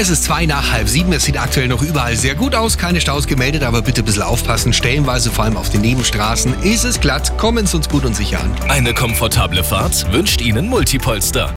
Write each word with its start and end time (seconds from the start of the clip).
Es 0.00 0.08
ist 0.08 0.24
zwei 0.24 0.46
nach 0.46 0.72
halb 0.72 0.88
sieben. 0.88 1.12
Es 1.12 1.24
sieht 1.24 1.38
aktuell 1.38 1.68
noch 1.68 1.82
überall 1.82 2.16
sehr 2.16 2.34
gut 2.34 2.54
aus. 2.54 2.78
Keine 2.78 3.02
Staus 3.02 3.26
gemeldet, 3.26 3.62
aber 3.62 3.82
bitte 3.82 4.00
ein 4.00 4.06
bisschen 4.06 4.22
aufpassen. 4.22 4.72
Stellenweise, 4.72 5.30
vor 5.30 5.44
allem 5.44 5.58
auf 5.58 5.68
den 5.68 5.82
Nebenstraßen, 5.82 6.62
ist 6.62 6.84
es 6.84 7.00
glatt. 7.00 7.36
Kommen 7.36 7.66
Sie 7.66 7.76
uns 7.76 7.86
gut 7.86 8.06
und 8.06 8.16
sicher 8.16 8.40
an. 8.40 8.50
Eine 8.70 8.94
komfortable 8.94 9.62
Fahrt 9.62 10.10
wünscht 10.10 10.40
Ihnen 10.40 10.70
Multipolster. 10.70 11.48